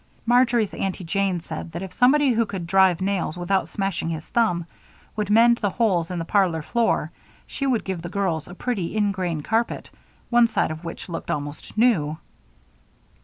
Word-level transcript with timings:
Marjory's 0.25 0.73
Aunty 0.73 1.03
Jane 1.03 1.39
said 1.41 1.71
that 1.73 1.83
if 1.83 1.93
somebody 1.93 2.31
who 2.31 2.43
could 2.47 2.65
drive 2.65 3.01
nails 3.01 3.37
without 3.37 3.67
smashing 3.67 4.09
his 4.09 4.27
thumb 4.29 4.65
would 5.15 5.29
mend 5.29 5.59
the 5.59 5.69
holes 5.69 6.09
in 6.09 6.17
the 6.17 6.25
parlor 6.25 6.63
floor 6.63 7.11
she 7.45 7.67
would 7.67 7.83
give 7.83 8.01
the 8.01 8.09
girls 8.09 8.47
a 8.47 8.55
pretty 8.55 8.97
ingrain 8.97 9.41
carpet, 9.41 9.91
one 10.31 10.47
side 10.47 10.71
of 10.71 10.83
which 10.83 11.07
looked 11.07 11.29
almost 11.29 11.77
new. 11.77 12.17